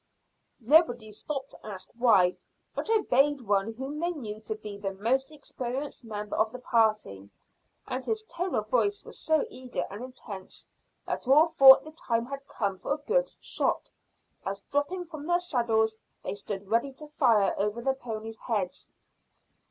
Nobody 0.59 1.11
stopped 1.11 1.51
to 1.51 1.63
ask 1.63 1.91
why, 1.95 2.35
but 2.73 2.89
obeyed 2.89 3.39
one 3.41 3.73
whom 3.75 3.99
they 3.99 4.09
knew 4.09 4.39
to 4.47 4.55
be 4.55 4.75
the 4.79 4.93
most 4.95 5.31
experienced 5.31 6.03
member 6.03 6.35
of 6.35 6.51
the 6.51 6.57
party, 6.57 7.29
and 7.85 8.03
his 8.03 8.23
tone 8.23 8.55
of 8.55 8.67
voice 8.67 9.03
was 9.05 9.19
so 9.19 9.45
eager 9.51 9.85
and 9.91 10.03
intense 10.03 10.65
that 11.05 11.27
all 11.27 11.49
thought 11.49 11.83
the 11.83 11.91
time 11.91 12.25
had 12.25 12.47
come 12.47 12.79
for 12.79 12.95
a 12.95 12.97
good 12.97 13.31
shot, 13.39 13.91
as 14.43 14.61
dropping 14.71 15.05
from 15.05 15.27
their 15.27 15.39
saddles 15.39 15.97
they 16.23 16.33
stood 16.33 16.67
ready 16.71 16.91
to 16.93 17.05
fire 17.07 17.53
over 17.59 17.79
their 17.79 17.93
ponies' 17.93 18.39
heads. 18.39 18.89